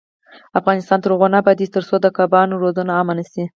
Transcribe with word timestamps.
افغانستان 0.59 0.97
تر 1.01 1.09
هغو 1.13 1.27
نه 1.33 1.37
ابادیږي، 1.41 1.73
ترڅو 1.75 1.95
د 2.01 2.07
کبانو 2.17 2.61
روزنه 2.63 2.91
عامه 2.97 3.13
نشي. 3.19 3.43